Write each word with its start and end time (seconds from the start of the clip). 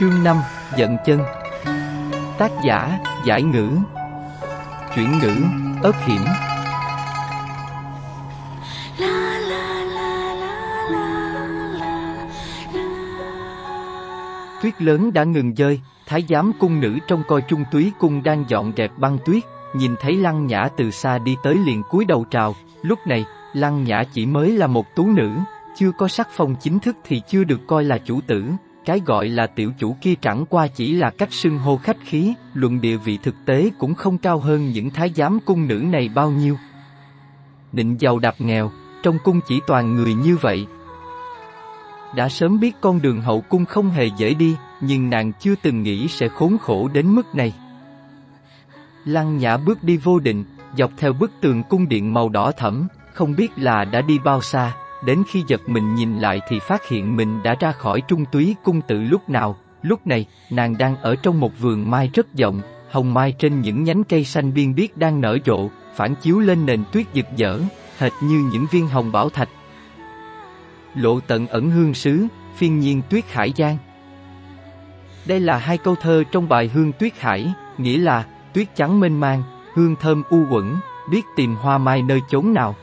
Chương 0.00 0.24
5 0.24 0.36
Giận 0.76 0.96
chân. 1.06 1.20
Tác 2.38 2.50
giả 2.64 2.98
Giải 3.26 3.42
ngữ. 3.42 3.68
Chuyển 4.94 5.18
ngữ 5.18 5.34
Ớt 5.82 5.96
hiểm. 6.06 6.20
Tuyết 14.62 14.82
lớn 14.82 15.12
đã 15.12 15.24
ngừng 15.24 15.54
rơi, 15.54 15.80
thái 16.06 16.24
giám 16.28 16.52
cung 16.58 16.80
nữ 16.80 16.98
trong 17.06 17.22
coi 17.28 17.42
trung 17.42 17.64
túy 17.72 17.92
cung 17.98 18.22
đang 18.22 18.44
dọn 18.48 18.72
dẹp 18.76 18.90
băng 18.98 19.18
tuyết, 19.24 19.42
nhìn 19.74 19.94
thấy 20.00 20.16
lăng 20.16 20.46
nhã 20.46 20.68
từ 20.76 20.90
xa 20.90 21.18
đi 21.18 21.36
tới 21.42 21.54
liền 21.54 21.82
cúi 21.90 22.04
đầu 22.04 22.24
chào, 22.30 22.54
lúc 22.82 22.98
này, 23.06 23.24
lăng 23.52 23.84
nhã 23.84 24.04
chỉ 24.12 24.26
mới 24.26 24.52
là 24.52 24.66
một 24.66 24.94
tú 24.94 25.06
nữ, 25.06 25.30
chưa 25.76 25.92
có 25.92 26.08
sắc 26.08 26.28
phong 26.32 26.54
chính 26.60 26.78
thức 26.78 26.96
thì 27.04 27.22
chưa 27.28 27.44
được 27.44 27.60
coi 27.66 27.84
là 27.84 27.98
chủ 27.98 28.20
tử, 28.20 28.44
cái 28.84 29.00
gọi 29.06 29.28
là 29.28 29.46
tiểu 29.46 29.72
chủ 29.78 29.96
kia 30.00 30.14
chẳng 30.20 30.46
qua 30.46 30.66
chỉ 30.66 30.92
là 30.92 31.10
cách 31.10 31.32
xưng 31.32 31.58
hô 31.58 31.76
khách 31.76 31.96
khí, 32.04 32.34
luận 32.54 32.80
địa 32.80 32.96
vị 32.96 33.18
thực 33.22 33.34
tế 33.46 33.70
cũng 33.78 33.94
không 33.94 34.18
cao 34.18 34.38
hơn 34.38 34.70
những 34.70 34.90
thái 34.90 35.12
giám 35.16 35.38
cung 35.40 35.68
nữ 35.68 35.74
này 35.74 36.10
bao 36.14 36.30
nhiêu. 36.30 36.56
Định 37.72 37.96
giàu 38.00 38.18
đạp 38.18 38.34
nghèo, 38.38 38.70
trong 39.02 39.18
cung 39.24 39.40
chỉ 39.48 39.60
toàn 39.66 39.94
người 39.94 40.14
như 40.14 40.36
vậy. 40.36 40.66
Đã 42.16 42.28
sớm 42.28 42.60
biết 42.60 42.76
con 42.80 43.02
đường 43.02 43.20
hậu 43.20 43.40
cung 43.40 43.64
không 43.64 43.90
hề 43.90 44.06
dễ 44.16 44.34
đi, 44.34 44.56
nhưng 44.80 45.10
nàng 45.10 45.32
chưa 45.40 45.54
từng 45.62 45.82
nghĩ 45.82 46.08
sẽ 46.08 46.28
khốn 46.28 46.58
khổ 46.58 46.88
đến 46.88 47.14
mức 47.14 47.34
này. 47.34 47.54
Lăng 49.04 49.38
nhã 49.38 49.56
bước 49.56 49.82
đi 49.82 49.96
vô 49.96 50.18
định, 50.18 50.44
dọc 50.76 50.90
theo 50.96 51.12
bức 51.12 51.30
tường 51.40 51.62
cung 51.68 51.88
điện 51.88 52.14
màu 52.14 52.28
đỏ 52.28 52.52
thẫm, 52.52 52.88
không 53.18 53.36
biết 53.36 53.52
là 53.56 53.84
đã 53.84 54.00
đi 54.00 54.18
bao 54.18 54.42
xa, 54.42 54.72
đến 55.04 55.22
khi 55.28 55.44
giật 55.46 55.68
mình 55.68 55.94
nhìn 55.94 56.18
lại 56.18 56.40
thì 56.48 56.58
phát 56.58 56.88
hiện 56.88 57.16
mình 57.16 57.42
đã 57.42 57.54
ra 57.60 57.72
khỏi 57.72 58.00
trung 58.00 58.24
túy 58.32 58.54
cung 58.64 58.80
tự 58.80 59.00
lúc 59.02 59.28
nào, 59.28 59.56
lúc 59.82 60.06
này, 60.06 60.26
nàng 60.50 60.78
đang 60.78 60.96
ở 60.96 61.16
trong 61.16 61.40
một 61.40 61.58
vườn 61.58 61.90
mai 61.90 62.10
rất 62.14 62.34
rộng, 62.34 62.60
hồng 62.90 63.14
mai 63.14 63.32
trên 63.32 63.60
những 63.60 63.84
nhánh 63.84 64.04
cây 64.04 64.24
xanh 64.24 64.54
biên 64.54 64.74
biếc 64.74 64.96
đang 64.96 65.20
nở 65.20 65.38
rộ, 65.46 65.68
phản 65.96 66.14
chiếu 66.14 66.38
lên 66.38 66.66
nền 66.66 66.84
tuyết 66.92 67.06
rực 67.14 67.26
rỡ, 67.36 67.58
hệt 67.98 68.12
như 68.22 68.50
những 68.52 68.66
viên 68.70 68.88
hồng 68.88 69.12
bảo 69.12 69.30
thạch. 69.30 69.48
Lộ 70.94 71.20
tận 71.20 71.46
ẩn 71.46 71.70
hương 71.70 71.94
sứ, 71.94 72.26
phiên 72.56 72.78
nhiên 72.78 73.02
tuyết 73.10 73.24
hải 73.32 73.52
giang. 73.56 73.76
Đây 75.26 75.40
là 75.40 75.56
hai 75.58 75.78
câu 75.78 75.94
thơ 75.94 76.24
trong 76.32 76.48
bài 76.48 76.70
Hương 76.74 76.92
Tuyết 76.92 77.20
Hải, 77.20 77.52
nghĩa 77.78 77.98
là 77.98 78.24
tuyết 78.52 78.74
trắng 78.76 79.00
mênh 79.00 79.20
mang, 79.20 79.42
hương 79.74 79.96
thơm 79.96 80.22
u 80.30 80.44
quẩn, 80.50 80.76
biết 81.10 81.22
tìm 81.36 81.54
hoa 81.54 81.78
mai 81.78 82.02
nơi 82.02 82.20
chốn 82.30 82.54
nào. 82.54 82.76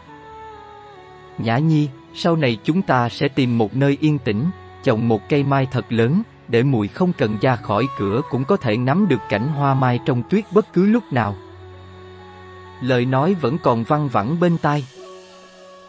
Nhã 1.37 1.57
Nhi, 1.57 1.89
sau 2.13 2.35
này 2.35 2.57
chúng 2.63 2.81
ta 2.81 3.09
sẽ 3.09 3.27
tìm 3.27 3.57
một 3.57 3.75
nơi 3.75 3.97
yên 4.01 4.19
tĩnh, 4.19 4.45
trồng 4.83 5.07
một 5.07 5.29
cây 5.29 5.43
mai 5.43 5.67
thật 5.71 5.85
lớn, 5.89 6.21
để 6.47 6.63
mùi 6.63 6.87
không 6.87 7.13
cần 7.17 7.37
ra 7.41 7.55
khỏi 7.55 7.87
cửa 7.97 8.21
cũng 8.29 8.45
có 8.45 8.57
thể 8.57 8.77
nắm 8.77 9.07
được 9.07 9.19
cảnh 9.29 9.47
hoa 9.47 9.73
mai 9.73 9.99
trong 10.05 10.23
tuyết 10.29 10.45
bất 10.51 10.73
cứ 10.73 10.85
lúc 10.85 11.03
nào. 11.11 11.35
Lời 12.81 13.05
nói 13.05 13.33
vẫn 13.33 13.57
còn 13.63 13.83
văng 13.83 14.07
vẳng 14.07 14.39
bên 14.39 14.57
tai. 14.57 14.85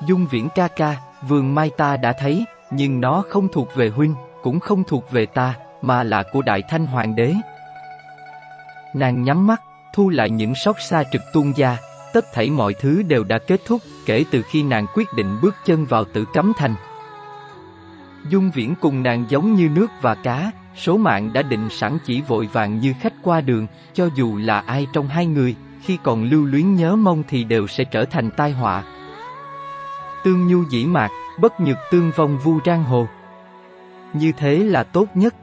Dung 0.06 0.26
viễn 0.26 0.48
ca 0.54 0.68
ca, 0.68 0.96
vườn 1.28 1.54
mai 1.54 1.70
ta 1.76 1.96
đã 1.96 2.12
thấy, 2.12 2.44
nhưng 2.70 3.00
nó 3.00 3.24
không 3.28 3.48
thuộc 3.52 3.68
về 3.74 3.88
huynh, 3.88 4.14
cũng 4.42 4.60
không 4.60 4.84
thuộc 4.84 5.10
về 5.10 5.26
ta, 5.26 5.54
mà 5.82 6.02
là 6.02 6.22
của 6.32 6.42
Đại 6.42 6.62
Thanh 6.68 6.86
Hoàng 6.86 7.16
đế. 7.16 7.34
Nàng 8.94 9.22
nhắm 9.22 9.46
mắt, 9.46 9.62
thu 9.92 10.08
lại 10.08 10.30
những 10.30 10.54
sóc 10.54 10.76
xa 10.80 11.04
trực 11.12 11.22
tuôn 11.32 11.52
ra, 11.56 11.78
tất 12.16 12.32
thảy 12.32 12.50
mọi 12.50 12.74
thứ 12.74 13.02
đều 13.02 13.24
đã 13.24 13.38
kết 13.38 13.60
thúc 13.66 13.82
kể 14.06 14.24
từ 14.30 14.42
khi 14.42 14.62
nàng 14.62 14.86
quyết 14.94 15.12
định 15.16 15.38
bước 15.42 15.54
chân 15.64 15.84
vào 15.84 16.04
tử 16.04 16.24
cấm 16.34 16.52
thành. 16.56 16.74
Dung 18.30 18.50
viễn 18.54 18.74
cùng 18.80 19.02
nàng 19.02 19.24
giống 19.28 19.54
như 19.54 19.68
nước 19.68 19.86
và 20.00 20.14
cá, 20.14 20.50
số 20.76 20.96
mạng 20.96 21.30
đã 21.32 21.42
định 21.42 21.68
sẵn 21.70 21.98
chỉ 22.04 22.20
vội 22.20 22.48
vàng 22.52 22.80
như 22.80 22.94
khách 23.00 23.12
qua 23.22 23.40
đường, 23.40 23.66
cho 23.94 24.08
dù 24.14 24.36
là 24.36 24.60
ai 24.60 24.86
trong 24.92 25.08
hai 25.08 25.26
người, 25.26 25.56
khi 25.82 25.98
còn 26.02 26.24
lưu 26.24 26.44
luyến 26.44 26.74
nhớ 26.74 26.96
mong 26.96 27.22
thì 27.28 27.44
đều 27.44 27.66
sẽ 27.66 27.84
trở 27.84 28.04
thành 28.04 28.30
tai 28.30 28.52
họa. 28.52 28.84
Tương 30.24 30.48
nhu 30.48 30.62
dĩ 30.70 30.84
mạc, 30.84 31.10
bất 31.40 31.60
nhược 31.60 31.78
tương 31.90 32.10
vong 32.16 32.38
vu 32.38 32.60
trang 32.60 32.84
hồ. 32.84 33.08
Như 34.12 34.32
thế 34.32 34.58
là 34.58 34.82
tốt 34.82 35.06
nhất. 35.14 35.34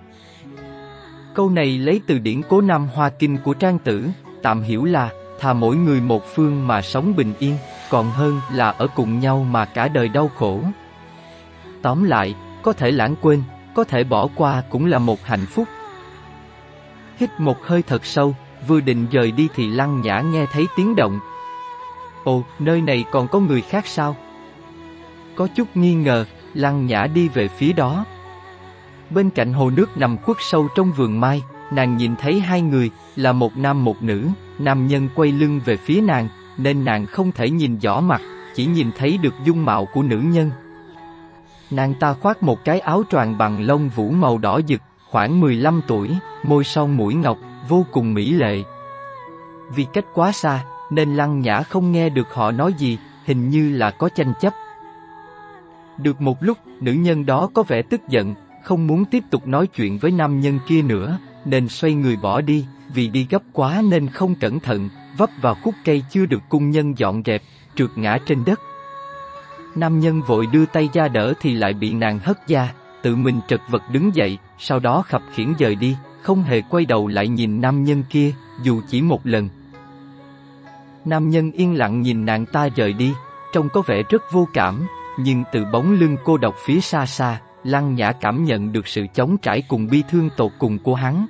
Câu 1.34 1.50
này 1.50 1.78
lấy 1.78 2.02
từ 2.08 2.20
điển 2.20 2.42
cố 2.50 2.62
nam 2.62 2.88
hoa 2.94 3.10
kinh 3.10 3.38
của 3.38 3.54
trang 3.54 3.80
tử, 3.80 4.10
tạm 4.42 4.62
hiểu 4.62 4.86
là 4.86 5.10
thà 5.44 5.54
mỗi 5.54 5.76
người 5.76 6.02
một 6.02 6.26
phương 6.36 6.68
mà 6.68 6.82
sống 6.82 7.16
bình 7.16 7.34
yên, 7.40 7.58
còn 7.90 8.12
hơn 8.12 8.42
là 8.54 8.70
ở 8.70 8.88
cùng 8.96 9.20
nhau 9.20 9.46
mà 9.52 9.66
cả 9.66 9.88
đời 9.88 10.10
đau 10.10 10.32
khổ. 10.36 10.60
Tóm 11.82 12.04
lại, 12.04 12.36
có 12.62 12.74
thể 12.74 12.92
lãng 12.92 13.16
quên, 13.22 13.44
có 13.76 13.84
thể 13.84 14.04
bỏ 14.04 14.28
qua 14.36 14.64
cũng 14.70 14.86
là 14.86 15.00
một 15.00 15.26
hạnh 15.26 15.46
phúc. 15.46 15.68
Hít 17.18 17.30
một 17.38 17.66
hơi 17.66 17.82
thật 17.82 18.06
sâu, 18.06 18.36
vừa 18.68 18.80
định 18.82 19.08
rời 19.12 19.32
đi 19.32 19.48
thì 19.56 19.68
lăng 19.68 20.02
nhã 20.02 20.22
nghe 20.22 20.46
thấy 20.54 20.68
tiếng 20.76 20.96
động. 20.96 21.20
Ồ, 22.24 22.44
nơi 22.60 22.82
này 22.82 23.06
còn 23.12 23.28
có 23.28 23.40
người 23.40 23.62
khác 23.62 23.88
sao? 23.88 24.16
Có 25.36 25.48
chút 25.56 25.68
nghi 25.78 25.94
ngờ, 25.94 26.26
lăng 26.54 26.86
nhã 26.86 27.08
đi 27.08 27.28
về 27.28 27.48
phía 27.48 27.74
đó. 27.74 28.06
Bên 29.10 29.30
cạnh 29.30 29.54
hồ 29.54 29.70
nước 29.70 29.98
nằm 29.98 30.18
khuất 30.18 30.38
sâu 30.40 30.68
trong 30.76 30.92
vườn 30.92 31.20
mai, 31.20 31.44
nàng 31.72 31.98
nhìn 31.98 32.16
thấy 32.16 32.40
hai 32.40 32.62
người, 32.62 32.92
là 33.16 33.32
một 33.32 33.58
nam 33.58 33.86
một 33.86 34.04
nữ, 34.04 34.28
nam 34.60 34.88
nhân 34.88 35.10
quay 35.16 35.32
lưng 35.32 35.62
về 35.66 35.78
phía 35.78 36.02
nàng, 36.02 36.28
nên 36.58 36.86
nàng 36.86 37.06
không 37.06 37.32
thể 37.32 37.50
nhìn 37.50 37.78
rõ 37.78 38.02
mặt, 38.02 38.22
chỉ 38.56 38.66
nhìn 38.66 38.92
thấy 38.98 39.18
được 39.18 39.34
dung 39.44 39.66
mạo 39.66 39.86
của 39.94 40.04
nữ 40.04 40.18
nhân. 40.18 40.52
Nàng 41.72 41.94
ta 41.94 42.14
khoác 42.14 42.44
một 42.44 42.66
cái 42.66 42.80
áo 42.80 43.04
choàng 43.12 43.38
bằng 43.38 43.66
lông 43.66 43.90
vũ 43.90 44.10
màu 44.10 44.38
đỏ 44.38 44.62
rực, 44.68 44.82
khoảng 45.10 45.40
15 45.40 45.82
tuổi, 45.88 46.10
môi 46.44 46.64
son 46.64 46.98
mũi 46.98 47.16
ngọc, 47.16 47.38
vô 47.70 47.86
cùng 47.92 48.14
mỹ 48.14 48.32
lệ. 48.32 48.64
Vì 49.76 49.86
cách 49.94 50.06
quá 50.14 50.32
xa, 50.32 50.64
nên 50.90 51.16
Lăng 51.16 51.42
Nhã 51.42 51.62
không 51.62 51.92
nghe 51.92 52.10
được 52.10 52.34
họ 52.34 52.52
nói 52.52 52.74
gì, 52.74 52.98
hình 53.26 53.50
như 53.50 53.76
là 53.76 53.92
có 53.92 54.10
tranh 54.10 54.34
chấp. 54.42 54.54
Được 55.98 56.22
một 56.22 56.44
lúc, 56.44 56.58
nữ 56.82 56.94
nhân 56.94 57.26
đó 57.26 57.50
có 57.54 57.64
vẻ 57.64 57.82
tức 57.82 58.02
giận, 58.10 58.36
không 58.64 58.88
muốn 58.88 59.06
tiếp 59.06 59.24
tục 59.30 59.48
nói 59.48 59.68
chuyện 59.68 59.98
với 59.98 60.12
nam 60.12 60.40
nhân 60.40 60.60
kia 60.68 60.82
nữa, 60.82 61.18
nên 61.46 61.70
xoay 61.70 61.94
người 61.94 62.16
bỏ 62.16 62.42
đi, 62.42 62.66
vì 62.94 63.08
đi 63.08 63.28
gấp 63.30 63.42
quá 63.54 63.82
nên 63.90 64.10
không 64.10 64.36
cẩn 64.36 64.60
thận, 64.60 64.90
vấp 65.18 65.30
vào 65.42 65.56
khúc 65.56 65.76
cây 65.86 66.04
chưa 66.12 66.26
được 66.26 66.42
cung 66.50 66.70
nhân 66.70 66.98
dọn 66.98 67.22
dẹp, 67.26 67.42
trượt 67.76 67.90
ngã 67.96 68.18
trên 68.26 68.46
đất. 68.46 68.60
Nam 69.76 70.00
nhân 70.00 70.22
vội 70.22 70.48
đưa 70.52 70.66
tay 70.66 70.90
ra 70.94 71.08
đỡ 71.08 71.34
thì 71.42 71.54
lại 71.54 71.74
bị 71.74 71.94
nàng 71.94 72.20
hất 72.20 72.48
ra, 72.48 72.74
tự 73.02 73.16
mình 73.16 73.40
trật 73.48 73.62
vật 73.70 73.84
đứng 73.92 74.16
dậy, 74.16 74.38
sau 74.60 74.80
đó 74.80 75.04
khập 75.08 75.22
khiển 75.34 75.54
dời 75.60 75.76
đi, 75.76 75.96
không 76.22 76.44
hề 76.44 76.62
quay 76.62 76.86
đầu 76.86 77.08
lại 77.08 77.28
nhìn 77.28 77.62
nam 77.62 77.84
nhân 77.84 78.04
kia, 78.10 78.32
dù 78.64 78.82
chỉ 78.88 79.02
một 79.02 79.22
lần. 79.24 79.50
Nam 81.06 81.30
nhân 81.30 81.52
yên 81.52 81.78
lặng 81.78 82.02
nhìn 82.02 82.26
nàng 82.26 82.46
ta 82.46 82.70
rời 82.76 82.94
đi, 82.94 83.14
trông 83.54 83.70
có 83.70 83.82
vẻ 83.82 84.04
rất 84.10 84.22
vô 84.32 84.48
cảm, 84.54 84.88
nhưng 85.20 85.44
từ 85.52 85.66
bóng 85.66 85.94
lưng 85.94 86.18
cô 86.24 86.38
độc 86.38 86.56
phía 86.66 86.80
xa 86.80 87.06
xa, 87.06 87.40
Lăng 87.64 87.96
Nhã 87.96 88.12
cảm 88.12 88.46
nhận 88.46 88.72
được 88.72 88.88
sự 88.88 89.06
chống 89.14 89.38
trải 89.38 89.64
cùng 89.68 89.88
bi 89.88 90.04
thương 90.10 90.30
tột 90.38 90.52
cùng 90.60 90.80
của 90.80 90.96
hắn. 90.96 91.28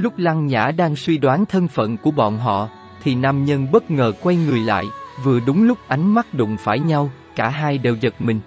Lúc 0.00 0.18
Lăng 0.18 0.46
Nhã 0.46 0.70
đang 0.70 0.96
suy 0.96 1.18
đoán 1.18 1.46
thân 1.46 1.68
phận 1.68 1.96
của 1.96 2.10
bọn 2.10 2.38
họ, 2.38 2.68
thì 3.02 3.14
nam 3.14 3.44
nhân 3.44 3.66
bất 3.72 3.90
ngờ 3.90 4.12
quay 4.20 4.36
người 4.36 4.60
lại, 4.60 4.86
vừa 5.24 5.40
đúng 5.46 5.66
lúc 5.66 5.78
ánh 5.88 6.14
mắt 6.14 6.34
đụng 6.34 6.56
phải 6.56 6.78
nhau, 6.78 7.10
cả 7.36 7.48
hai 7.48 7.78
đều 7.78 7.96
giật 8.00 8.14
mình. 8.18 8.40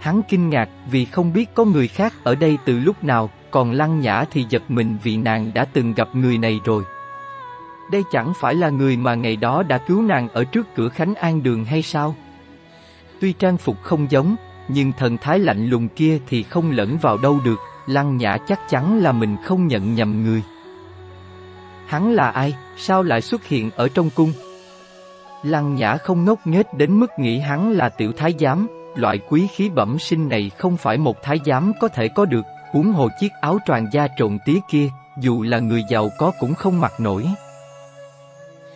Hắn 0.00 0.22
kinh 0.28 0.50
ngạc 0.50 0.68
vì 0.90 1.04
không 1.04 1.32
biết 1.32 1.54
có 1.54 1.64
người 1.64 1.88
khác 1.88 2.14
ở 2.24 2.34
đây 2.34 2.58
từ 2.64 2.78
lúc 2.78 3.04
nào, 3.04 3.30
còn 3.50 3.72
Lăng 3.72 4.00
Nhã 4.00 4.24
thì 4.30 4.46
giật 4.48 4.62
mình 4.68 4.96
vì 5.02 5.16
nàng 5.16 5.50
đã 5.54 5.64
từng 5.64 5.94
gặp 5.94 6.08
người 6.14 6.38
này 6.38 6.60
rồi. 6.64 6.84
Đây 7.92 8.02
chẳng 8.12 8.32
phải 8.40 8.54
là 8.54 8.68
người 8.68 8.96
mà 8.96 9.14
ngày 9.14 9.36
đó 9.36 9.62
đã 9.62 9.78
cứu 9.78 10.02
nàng 10.02 10.28
ở 10.28 10.44
trước 10.44 10.66
cửa 10.74 10.88
Khánh 10.88 11.14
An 11.14 11.42
Đường 11.42 11.64
hay 11.64 11.82
sao? 11.82 12.16
Tuy 13.20 13.32
trang 13.32 13.56
phục 13.56 13.82
không 13.82 14.10
giống, 14.10 14.36
nhưng 14.68 14.92
thần 14.92 15.18
thái 15.18 15.38
lạnh 15.38 15.66
lùng 15.66 15.88
kia 15.88 16.18
thì 16.26 16.42
không 16.42 16.70
lẫn 16.70 16.98
vào 16.98 17.18
đâu 17.18 17.40
được, 17.44 17.58
Lăng 17.86 18.16
Nhã 18.16 18.36
chắc 18.48 18.60
chắn 18.68 18.98
là 18.98 19.12
mình 19.12 19.36
không 19.44 19.66
nhận 19.66 19.94
nhầm 19.94 20.24
người. 20.24 20.42
Hắn 21.86 22.12
là 22.12 22.30
ai, 22.30 22.54
sao 22.76 23.02
lại 23.02 23.20
xuất 23.20 23.44
hiện 23.44 23.70
ở 23.76 23.88
trong 23.94 24.10
cung? 24.10 24.32
Lăng 25.42 25.74
Nhã 25.74 25.96
không 25.96 26.24
ngốc 26.24 26.46
nghếch 26.46 26.74
đến 26.74 27.00
mức 27.00 27.10
nghĩ 27.18 27.38
hắn 27.38 27.72
là 27.72 27.88
tiểu 27.88 28.12
thái 28.16 28.34
giám, 28.38 28.68
loại 28.96 29.18
quý 29.28 29.46
khí 29.54 29.68
bẩm 29.68 29.98
sinh 29.98 30.28
này 30.28 30.50
không 30.58 30.76
phải 30.76 30.98
một 30.98 31.22
thái 31.22 31.38
giám 31.46 31.72
có 31.80 31.88
thể 31.88 32.08
có 32.08 32.24
được, 32.24 32.44
huống 32.72 32.92
hồ 32.92 33.08
chiếc 33.20 33.32
áo 33.40 33.58
toàn 33.66 33.86
da 33.92 34.08
trộn 34.18 34.38
tía 34.44 34.58
kia, 34.70 34.88
dù 35.18 35.42
là 35.42 35.58
người 35.58 35.82
giàu 35.88 36.10
có 36.18 36.32
cũng 36.40 36.54
không 36.54 36.80
mặc 36.80 36.92
nổi. 37.00 37.26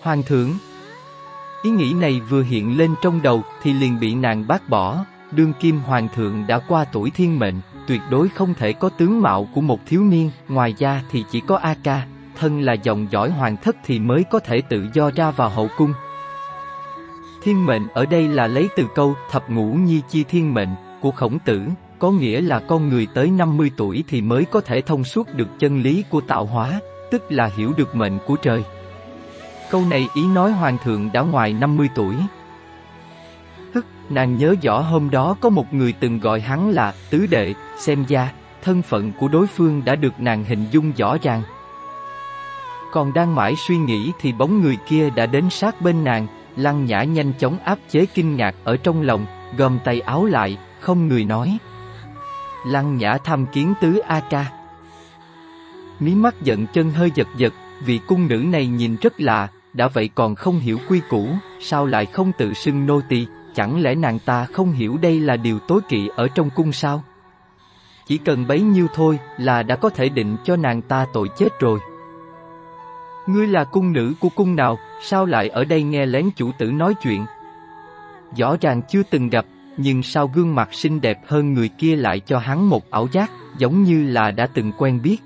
Hoàng 0.03 0.23
thượng 0.23 0.51
Ý 1.63 1.71
nghĩ 1.71 1.93
này 1.93 2.21
vừa 2.21 2.43
hiện 2.43 2.79
lên 2.79 2.95
trong 3.03 3.23
đầu 3.23 3.43
thì 3.63 3.73
liền 3.73 4.01
bị 4.01 4.15
nàng 4.15 4.47
bác 4.47 4.69
bỏ, 4.69 5.05
đương 5.33 5.53
kim 5.61 5.79
hoàng 5.79 6.09
thượng 6.15 6.45
đã 6.47 6.59
qua 6.59 6.85
tuổi 6.93 7.11
thiên 7.11 7.39
mệnh, 7.39 7.55
tuyệt 7.87 8.01
đối 8.11 8.29
không 8.29 8.55
thể 8.55 8.73
có 8.73 8.89
tướng 8.89 9.21
mạo 9.21 9.49
của 9.55 9.61
một 9.61 9.81
thiếu 9.87 10.05
niên, 10.05 10.31
ngoài 10.49 10.75
ra 10.79 11.03
thì 11.11 11.25
chỉ 11.31 11.41
có 11.41 11.57
A 11.57 11.75
Ca, 11.83 12.07
thân 12.39 12.61
là 12.61 12.73
dòng 12.73 13.07
dõi 13.11 13.31
hoàng 13.31 13.57
thất 13.57 13.77
thì 13.85 13.99
mới 13.99 14.25
có 14.31 14.39
thể 14.39 14.61
tự 14.61 14.87
do 14.93 15.11
ra 15.11 15.31
vào 15.31 15.49
hậu 15.49 15.69
cung. 15.77 15.93
Thiên 17.43 17.67
mệnh 17.67 17.89
ở 17.95 18.07
đây 18.07 18.29
là 18.29 18.47
lấy 18.47 18.69
từ 18.77 18.87
câu 18.95 19.15
thập 19.31 19.51
ngũ 19.51 19.75
nhi 19.75 20.03
chi 20.09 20.25
thiên 20.25 20.55
mệnh 20.55 20.69
của 21.01 21.11
khổng 21.11 21.39
tử, 21.39 21.63
có 21.99 22.11
nghĩa 22.11 22.41
là 22.41 22.61
con 22.61 22.89
người 22.89 23.07
tới 23.15 23.31
50 23.31 23.71
tuổi 23.77 24.05
thì 24.09 24.21
mới 24.21 24.45
có 24.45 24.61
thể 24.61 24.81
thông 24.81 25.05
suốt 25.05 25.35
được 25.35 25.49
chân 25.59 25.83
lý 25.83 26.05
của 26.11 26.21
tạo 26.21 26.47
hóa, 26.47 26.81
tức 27.11 27.23
là 27.29 27.51
hiểu 27.57 27.73
được 27.77 27.97
mệnh 27.97 28.19
của 28.27 28.37
trời. 28.37 28.65
Câu 29.71 29.83
này 29.91 30.09
ý 30.15 30.27
nói 30.27 30.53
hoàng 30.53 30.79
thượng 30.85 31.11
đã 31.13 31.21
ngoài 31.21 31.53
50 31.53 31.89
tuổi. 31.95 32.15
Nàng 34.11 34.37
nhớ 34.37 34.55
rõ 34.63 34.81
hôm 34.81 35.11
đó 35.11 35.37
có 35.41 35.51
một 35.51 35.75
người 35.75 35.93
từng 35.93 36.19
gọi 36.19 36.41
hắn 36.41 36.71
là 36.71 36.95
tứ 37.11 37.27
đệ, 37.27 37.55
xem 37.79 38.05
ra, 38.09 38.33
thân 38.63 38.83
phận 38.83 39.13
của 39.21 39.29
đối 39.29 39.47
phương 39.47 39.83
đã 39.85 39.97
được 39.97 40.21
nàng 40.21 40.45
hình 40.45 40.67
dung 40.71 40.93
rõ 40.97 41.17
ràng. 41.23 41.43
Còn 42.93 43.13
đang 43.13 43.35
mãi 43.35 43.55
suy 43.69 43.77
nghĩ 43.77 44.13
thì 44.21 44.33
bóng 44.33 44.63
người 44.63 44.77
kia 44.89 45.11
đã 45.11 45.27
đến 45.27 45.51
sát 45.51 45.81
bên 45.81 46.05
nàng, 46.05 46.27
lăng 46.57 46.85
nhã 46.85 47.03
nhanh 47.03 47.33
chóng 47.39 47.59
áp 47.59 47.79
chế 47.91 48.07
kinh 48.07 48.37
ngạc 48.37 48.55
ở 48.65 48.77
trong 48.77 49.03
lòng, 49.03 49.27
gom 49.57 49.79
tay 49.85 50.01
áo 50.01 50.25
lại, 50.25 50.59
không 50.81 51.09
người 51.09 51.25
nói. 51.25 51.59
Lăng 52.67 52.97
nhã 52.97 53.19
tham 53.19 53.47
kiến 53.47 53.75
tứ 53.81 53.99
A 53.99 54.21
ca. 54.31 54.47
Mí 56.01 56.15
mắt 56.15 56.35
giận 56.43 56.67
chân 56.67 56.91
hơi 56.91 57.11
giật 57.15 57.29
giật, 57.37 57.53
vị 57.85 58.01
cung 58.07 58.29
nữ 58.29 58.37
này 58.37 58.67
nhìn 58.67 58.97
rất 59.03 59.21
lạ, 59.21 59.49
đã 59.73 59.89
vậy 59.89 60.11
còn 60.15 60.35
không 60.35 60.59
hiểu 60.59 60.79
quy 60.89 61.01
củ, 61.09 61.29
sao 61.61 61.87
lại 61.87 62.07
không 62.07 62.33
tự 62.39 62.55
xưng 62.55 62.87
nô 62.87 63.01
tỳ, 63.09 63.27
chẳng 63.57 63.83
lẽ 63.83 63.95
nàng 63.95 64.19
ta 64.19 64.45
không 64.45 64.73
hiểu 64.73 64.99
đây 65.03 65.21
là 65.21 65.37
điều 65.37 65.59
tối 65.59 65.81
kỵ 65.89 66.09
ở 66.17 66.29
trong 66.29 66.51
cung 66.51 66.73
sao? 66.73 67.05
Chỉ 68.07 68.19
cần 68.19 68.47
bấy 68.47 68.61
nhiêu 68.61 68.87
thôi 68.95 69.19
là 69.39 69.63
đã 69.63 69.77
có 69.77 69.91
thể 69.91 70.09
định 70.09 70.37
cho 70.45 70.57
nàng 70.57 70.83
ta 70.83 71.07
tội 71.13 71.29
chết 71.39 71.49
rồi. 71.61 71.79
Ngươi 73.27 73.47
là 73.47 73.65
cung 73.65 73.93
nữ 73.93 74.15
của 74.21 74.29
cung 74.29 74.57
nào, 74.57 74.79
sao 75.03 75.27
lại 75.27 75.49
ở 75.49 75.65
đây 75.65 75.83
nghe 75.83 76.07
lén 76.07 76.31
chủ 76.37 76.51
tử 76.59 76.71
nói 76.71 76.95
chuyện? 76.95 77.27
Rõ 78.37 78.57
ràng 78.61 78.83
chưa 78.89 79.03
từng 79.11 79.29
gặp, 79.29 79.47
nhưng 79.77 80.03
sao 80.03 80.31
gương 80.35 80.55
mặt 80.55 80.75
xinh 80.75 81.01
đẹp 81.01 81.21
hơn 81.27 81.55
người 81.55 81.69
kia 81.69 81.97
lại 81.97 82.21
cho 82.21 82.39
hắn 82.39 82.69
một 82.69 82.91
ảo 82.91 83.09
giác, 83.13 83.31
giống 83.59 83.83
như 83.83 84.09
là 84.11 84.31
đã 84.31 84.47
từng 84.47 84.73
quen 84.79 85.03
biết. 85.03 85.17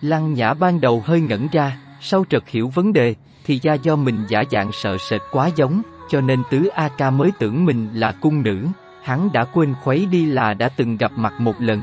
Lăng 0.00 0.34
Nhã 0.34 0.54
ban 0.54 0.80
đầu 0.80 1.02
hơi 1.06 1.20
ngẩn 1.20 1.48
ra, 1.52 1.78
sau 2.00 2.24
trật 2.30 2.42
hiểu 2.48 2.68
vấn 2.68 2.92
đề, 2.92 3.14
thì 3.44 3.60
ra 3.62 3.74
do 3.74 3.96
mình 3.96 4.24
giả 4.28 4.44
dạng 4.50 4.72
sợ 4.72 4.96
sệt 4.98 5.20
quá 5.32 5.50
giống, 5.56 5.82
cho 6.08 6.20
nên 6.20 6.42
tứ 6.50 6.66
A 6.66 6.88
Ca 6.88 7.10
mới 7.10 7.30
tưởng 7.38 7.64
mình 7.64 7.88
là 7.94 8.12
cung 8.12 8.42
nữ, 8.42 8.66
hắn 9.02 9.32
đã 9.32 9.44
quên 9.44 9.74
khuấy 9.82 10.06
đi 10.06 10.26
là 10.26 10.54
đã 10.54 10.68
từng 10.68 10.96
gặp 10.96 11.12
mặt 11.16 11.40
một 11.40 11.60
lần. 11.60 11.82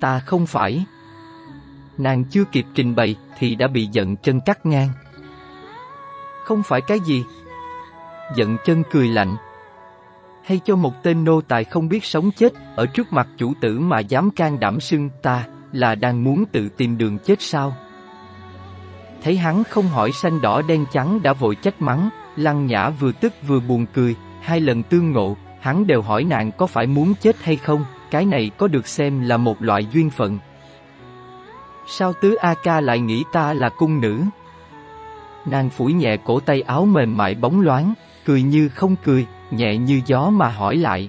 Ta 0.00 0.18
không 0.18 0.46
phải. 0.46 0.84
Nàng 1.98 2.24
chưa 2.24 2.44
kịp 2.44 2.66
trình 2.74 2.94
bày 2.94 3.16
thì 3.38 3.54
đã 3.54 3.66
bị 3.66 3.86
giận 3.86 4.16
chân 4.16 4.40
cắt 4.40 4.66
ngang. 4.66 4.88
Không 6.44 6.62
phải 6.62 6.80
cái 6.80 7.00
gì? 7.00 7.24
Giận 8.36 8.56
chân 8.64 8.82
cười 8.90 9.08
lạnh. 9.08 9.36
Hay 10.44 10.60
cho 10.64 10.76
một 10.76 11.02
tên 11.02 11.24
nô 11.24 11.40
tài 11.40 11.64
không 11.64 11.88
biết 11.88 12.04
sống 12.04 12.30
chết 12.30 12.52
ở 12.76 12.86
trước 12.86 13.12
mặt 13.12 13.28
chủ 13.36 13.52
tử 13.60 13.78
mà 13.78 14.00
dám 14.00 14.30
can 14.30 14.60
đảm 14.60 14.80
xưng 14.80 15.10
ta 15.22 15.44
là 15.72 15.94
đang 15.94 16.24
muốn 16.24 16.44
tự 16.52 16.68
tìm 16.68 16.98
đường 16.98 17.18
chết 17.18 17.42
sao? 17.42 17.76
Thấy 19.22 19.36
hắn 19.36 19.64
không 19.64 19.88
hỏi 19.88 20.12
xanh 20.12 20.40
đỏ 20.40 20.62
đen 20.62 20.86
trắng 20.92 21.22
đã 21.22 21.32
vội 21.32 21.54
trách 21.54 21.82
mắng, 21.82 22.10
lăng 22.36 22.66
nhã 22.66 22.90
vừa 22.90 23.12
tức 23.12 23.32
vừa 23.46 23.60
buồn 23.60 23.86
cười, 23.94 24.16
hai 24.40 24.60
lần 24.60 24.82
tương 24.82 25.12
ngộ, 25.12 25.36
hắn 25.60 25.86
đều 25.86 26.02
hỏi 26.02 26.24
nàng 26.24 26.52
có 26.52 26.66
phải 26.66 26.86
muốn 26.86 27.14
chết 27.14 27.36
hay 27.42 27.56
không, 27.56 27.84
cái 28.10 28.26
này 28.26 28.50
có 28.56 28.68
được 28.68 28.88
xem 28.88 29.20
là 29.20 29.36
một 29.36 29.62
loại 29.62 29.86
duyên 29.92 30.10
phận. 30.10 30.38
Sao 31.86 32.12
tứ 32.12 32.34
A 32.34 32.54
Ca 32.62 32.80
lại 32.80 33.00
nghĩ 33.00 33.24
ta 33.32 33.54
là 33.54 33.68
cung 33.68 34.00
nữ? 34.00 34.22
Nàng 35.46 35.70
phủi 35.70 35.92
nhẹ 35.92 36.16
cổ 36.24 36.40
tay 36.40 36.62
áo 36.62 36.84
mềm 36.84 37.16
mại 37.16 37.34
bóng 37.34 37.60
loáng, 37.60 37.94
cười 38.24 38.42
như 38.42 38.68
không 38.68 38.96
cười, 39.04 39.26
nhẹ 39.50 39.76
như 39.76 40.00
gió 40.06 40.30
mà 40.30 40.48
hỏi 40.48 40.76
lại. 40.76 41.08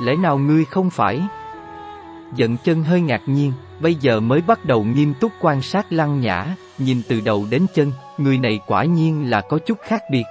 Lẽ 0.00 0.16
nào 0.16 0.38
ngươi 0.38 0.64
không 0.64 0.90
phải? 0.90 1.22
Giận 2.34 2.56
chân 2.64 2.84
hơi 2.84 3.00
ngạc 3.00 3.22
nhiên, 3.26 3.52
bây 3.80 3.94
giờ 3.94 4.20
mới 4.20 4.40
bắt 4.46 4.64
đầu 4.64 4.84
nghiêm 4.84 5.14
túc 5.20 5.32
quan 5.40 5.62
sát 5.62 5.92
lăng 5.92 6.20
nhã, 6.20 6.46
nhìn 6.78 7.02
từ 7.08 7.20
đầu 7.20 7.46
đến 7.50 7.66
chân, 7.74 7.92
người 8.18 8.38
này 8.38 8.60
quả 8.66 8.84
nhiên 8.84 9.30
là 9.30 9.40
có 9.40 9.58
chút 9.66 9.78
khác 9.82 10.02
biệt. 10.10 10.24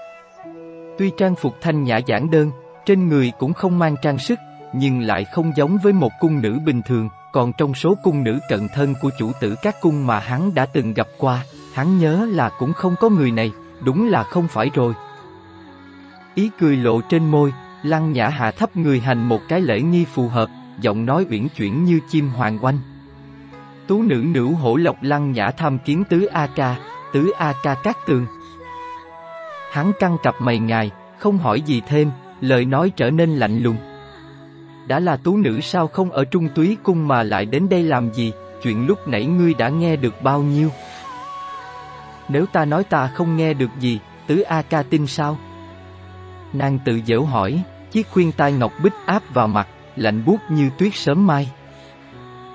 Tuy 0.98 1.12
trang 1.18 1.36
phục 1.36 1.54
thanh 1.62 1.84
nhã 1.84 1.98
giản 1.98 2.32
đơn, 2.32 2.52
trên 2.86 3.08
người 3.08 3.32
cũng 3.40 3.54
không 3.54 3.80
mang 3.80 3.96
trang 4.02 4.18
sức, 4.18 4.40
nhưng 4.74 5.02
lại 5.02 5.26
không 5.26 5.52
giống 5.56 5.78
với 5.84 5.94
một 5.94 6.12
cung 6.20 6.42
nữ 6.42 6.60
bình 6.66 6.82
thường, 6.82 7.10
còn 7.34 7.54
trong 7.54 7.74
số 7.74 7.96
cung 8.04 8.24
nữ 8.24 8.40
cận 8.50 8.68
thân 8.74 8.94
của 9.02 9.10
chủ 9.20 9.32
tử 9.40 9.56
các 9.62 9.82
cung 9.82 10.08
mà 10.08 10.20
hắn 10.20 10.56
đã 10.56 10.66
từng 10.66 10.94
gặp 10.94 11.08
qua, 11.18 11.44
hắn 11.74 11.98
nhớ 11.98 12.28
là 12.32 12.50
cũng 12.60 12.74
không 12.74 12.96
có 13.00 13.10
người 13.10 13.32
này, 13.32 13.52
đúng 13.84 14.10
là 14.10 14.24
không 14.24 14.48
phải 14.48 14.70
rồi. 14.74 14.94
Ý 16.36 16.50
cười 16.60 16.76
lộ 16.76 17.02
trên 17.02 17.32
môi, 17.32 17.54
lăng 17.84 18.12
nhã 18.12 18.28
hạ 18.28 18.52
thấp 18.52 18.76
người 18.76 19.00
hành 19.00 19.24
một 19.30 19.42
cái 19.48 19.62
lễ 19.62 19.82
nghi 19.82 20.06
phù 20.06 20.28
hợp, 20.28 20.50
giọng 20.82 21.06
nói 21.06 21.26
uyển 21.30 21.48
chuyển 21.50 21.84
như 21.84 22.00
chim 22.10 22.30
hoàng 22.30 22.58
oanh. 22.62 22.80
Tú 23.88 24.02
nữ 24.02 24.16
nữ 24.16 24.46
hổ 24.46 24.76
lộc 24.76 24.96
lăng 25.02 25.32
nhã 25.32 25.52
tham 25.52 25.80
kiến 25.80 26.04
tứ 26.10 26.26
A 26.26 26.48
ca, 26.56 26.76
tứ 27.14 27.32
A 27.38 27.54
ca 27.64 27.76
cát 27.76 27.98
tường. 28.06 28.26
Hắn 29.72 29.92
căng 30.00 30.18
cặp 30.24 30.36
mày 30.42 30.60
ngài, 30.60 30.92
không 31.20 31.38
hỏi 31.38 31.62
gì 31.62 31.82
thêm, 31.88 32.12
lời 32.42 32.66
nói 32.66 32.92
trở 32.96 33.10
nên 33.10 33.36
lạnh 33.36 33.60
lùng. 33.60 33.78
Đã 34.88 35.00
là 35.00 35.18
tú 35.18 35.38
nữ 35.38 35.62
sao 35.62 35.88
không 35.88 36.12
ở 36.12 36.26
trung 36.26 36.50
túy 36.56 36.78
cung 36.84 37.08
mà 37.08 37.24
lại 37.24 37.46
đến 37.46 37.70
đây 37.70 37.84
làm 37.84 38.14
gì, 38.14 38.34
chuyện 38.64 38.88
lúc 38.88 39.08
nãy 39.08 39.26
ngươi 39.26 39.54
đã 39.54 39.70
nghe 39.70 39.96
được 39.96 40.22
bao 40.22 40.42
nhiêu? 40.42 40.70
Nếu 42.30 42.46
ta 42.46 42.66
nói 42.66 42.84
ta 42.84 43.08
không 43.08 43.38
nghe 43.38 43.54
được 43.54 43.70
gì, 43.80 44.00
tứ 44.28 44.42
A 44.42 44.62
ca 44.62 44.84
tin 44.84 45.08
sao? 45.08 45.38
Nàng 46.54 46.80
tự 46.86 47.00
dễu 47.06 47.24
hỏi, 47.24 47.64
chiếc 47.92 48.08
khuyên 48.12 48.32
tai 48.32 48.52
ngọc 48.52 48.72
bích 48.84 48.94
áp 49.06 49.34
vào 49.34 49.48
mặt, 49.48 49.68
lạnh 49.96 50.26
buốt 50.26 50.38
như 50.50 50.70
tuyết 50.78 50.96
sớm 50.96 51.28
mai. 51.28 51.52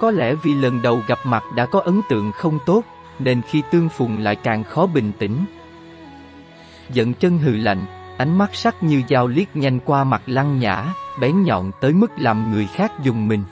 Có 0.01 0.11
lẽ 0.11 0.35
vì 0.43 0.55
lần 0.55 0.83
đầu 0.83 1.03
gặp 1.07 1.19
mặt 1.25 1.43
đã 1.57 1.67
có 1.67 1.81
ấn 1.81 2.01
tượng 2.09 2.33
không 2.33 2.59
tốt, 2.67 2.83
nên 3.19 3.43
khi 3.43 3.63
tương 3.71 3.89
phùng 3.89 4.19
lại 4.19 4.37
càng 4.37 4.65
khó 4.65 4.87
bình 4.87 5.13
tĩnh. 5.19 5.45
Giận 6.93 7.15
chân 7.15 7.39
hừ 7.39 7.57
lạnh, 7.57 7.85
ánh 8.19 8.39
mắt 8.39 8.55
sắc 8.55 8.83
như 8.83 9.03
dao 9.09 9.27
liếc 9.27 9.57
nhanh 9.57 9.81
qua 9.81 10.05
mặt 10.05 10.23
lăng 10.27 10.59
nhã, 10.59 10.95
bén 11.21 11.43
nhọn 11.43 11.71
tới 11.81 11.93
mức 11.93 12.11
làm 12.17 12.53
người 12.53 12.67
khác 12.67 12.93
dùng 13.03 13.29
mình. 13.29 13.45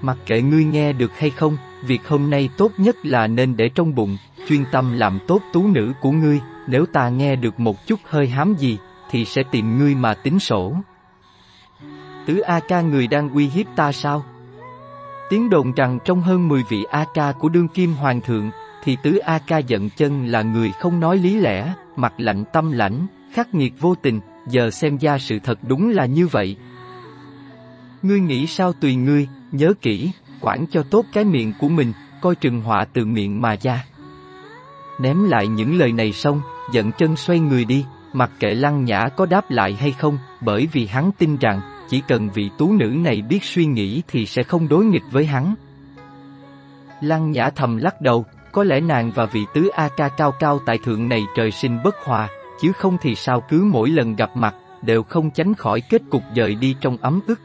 Mặc 0.00 0.16
kệ 0.26 0.42
ngươi 0.42 0.64
nghe 0.64 0.92
được 0.92 1.18
hay 1.18 1.30
không, 1.30 1.56
việc 1.82 2.08
hôm 2.08 2.30
nay 2.30 2.48
tốt 2.56 2.72
nhất 2.76 2.96
là 3.02 3.26
nên 3.26 3.56
để 3.56 3.68
trong 3.68 3.94
bụng, 3.94 4.16
chuyên 4.48 4.64
tâm 4.72 4.92
làm 4.92 5.18
tốt 5.26 5.40
tú 5.52 5.66
nữ 5.66 5.92
của 6.00 6.10
ngươi, 6.10 6.40
nếu 6.66 6.86
ta 6.86 7.08
nghe 7.08 7.36
được 7.36 7.60
một 7.60 7.86
chút 7.86 8.00
hơi 8.04 8.28
hám 8.28 8.54
gì, 8.54 8.78
thì 9.10 9.24
sẽ 9.24 9.42
tìm 9.42 9.78
ngươi 9.78 9.94
mà 9.94 10.14
tính 10.14 10.38
sổ. 10.38 10.76
Tứ 12.26 12.38
A 12.38 12.60
ca 12.60 12.80
người 12.80 13.06
đang 13.06 13.30
uy 13.30 13.46
hiếp 13.46 13.66
ta 13.76 13.92
sao? 13.92 14.24
Tiếng 15.30 15.50
đồn 15.50 15.72
rằng 15.72 15.98
trong 16.04 16.22
hơn 16.22 16.48
10 16.48 16.62
vị 16.68 16.84
A 16.90 17.04
ca 17.14 17.32
của 17.32 17.48
đương 17.48 17.68
kim 17.68 17.92
hoàng 17.92 18.20
thượng, 18.20 18.50
thì 18.84 18.96
tứ 19.02 19.16
A 19.16 19.38
ca 19.38 19.58
giận 19.58 19.90
chân 19.90 20.26
là 20.26 20.42
người 20.42 20.72
không 20.72 21.00
nói 21.00 21.18
lý 21.18 21.40
lẽ, 21.40 21.74
mặt 21.96 22.12
lạnh 22.18 22.44
tâm 22.52 22.72
lãnh, 22.72 23.06
khắc 23.32 23.54
nghiệt 23.54 23.72
vô 23.80 23.94
tình, 24.02 24.20
giờ 24.48 24.70
xem 24.70 24.98
ra 24.98 25.18
sự 25.18 25.38
thật 25.38 25.58
đúng 25.68 25.90
là 25.90 26.06
như 26.06 26.26
vậy. 26.26 26.56
Ngươi 28.02 28.20
nghĩ 28.20 28.46
sao 28.46 28.72
tùy 28.72 28.94
ngươi, 28.94 29.28
nhớ 29.52 29.72
kỹ, 29.82 30.10
quản 30.40 30.66
cho 30.70 30.82
tốt 30.82 31.04
cái 31.12 31.24
miệng 31.24 31.52
của 31.58 31.68
mình, 31.68 31.92
coi 32.20 32.34
trừng 32.34 32.60
họa 32.60 32.84
từ 32.84 33.04
miệng 33.04 33.40
mà 33.40 33.56
ra. 33.62 33.84
Ném 35.00 35.24
lại 35.24 35.46
những 35.46 35.78
lời 35.78 35.92
này 35.92 36.12
xong, 36.12 36.40
giận 36.72 36.92
chân 36.98 37.16
xoay 37.16 37.40
người 37.40 37.64
đi, 37.64 37.84
mặc 38.12 38.30
kệ 38.40 38.54
lăng 38.54 38.84
nhã 38.84 39.08
có 39.08 39.26
đáp 39.26 39.50
lại 39.50 39.74
hay 39.74 39.92
không, 39.92 40.18
bởi 40.40 40.68
vì 40.72 40.86
hắn 40.86 41.10
tin 41.18 41.36
rằng, 41.36 41.60
chỉ 41.90 42.02
cần 42.08 42.30
vị 42.34 42.50
tú 42.58 42.72
nữ 42.72 42.86
này 42.86 43.22
biết 43.22 43.44
suy 43.44 43.66
nghĩ 43.66 44.02
thì 44.08 44.26
sẽ 44.26 44.42
không 44.42 44.68
đối 44.68 44.84
nghịch 44.84 45.02
với 45.10 45.26
hắn. 45.26 45.54
Lăng 47.00 47.30
nhã 47.30 47.50
thầm 47.50 47.76
lắc 47.76 48.00
đầu, 48.00 48.24
có 48.52 48.64
lẽ 48.64 48.80
nàng 48.80 49.12
và 49.14 49.26
vị 49.26 49.44
tứ 49.54 49.68
A 49.68 49.88
ca 49.96 50.08
cao 50.08 50.32
cao 50.40 50.60
tại 50.66 50.78
thượng 50.84 51.08
này 51.08 51.22
trời 51.36 51.50
sinh 51.50 51.78
bất 51.84 51.94
hòa, 52.04 52.28
chứ 52.60 52.72
không 52.72 52.96
thì 53.00 53.14
sao 53.14 53.40
cứ 53.48 53.68
mỗi 53.72 53.88
lần 53.88 54.16
gặp 54.16 54.30
mặt, 54.34 54.54
đều 54.82 55.02
không 55.02 55.30
tránh 55.30 55.54
khỏi 55.54 55.80
kết 55.80 56.02
cục 56.10 56.22
dời 56.36 56.54
đi 56.54 56.76
trong 56.80 56.96
ấm 56.96 57.20
ức. 57.26 57.40